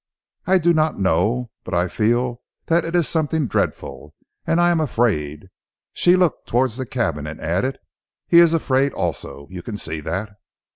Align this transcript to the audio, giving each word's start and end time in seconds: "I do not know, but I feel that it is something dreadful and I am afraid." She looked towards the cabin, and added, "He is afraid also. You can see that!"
"I 0.47 0.57
do 0.57 0.73
not 0.73 0.97
know, 0.99 1.51
but 1.63 1.75
I 1.75 1.87
feel 1.87 2.41
that 2.65 2.83
it 2.85 2.95
is 2.95 3.07
something 3.07 3.45
dreadful 3.45 4.15
and 4.47 4.59
I 4.59 4.71
am 4.71 4.79
afraid." 4.79 5.49
She 5.93 6.15
looked 6.15 6.47
towards 6.47 6.77
the 6.77 6.87
cabin, 6.87 7.27
and 7.27 7.39
added, 7.39 7.77
"He 8.25 8.39
is 8.39 8.51
afraid 8.51 8.93
also. 8.93 9.45
You 9.51 9.61
can 9.61 9.77
see 9.77 9.99
that!" 9.99 10.37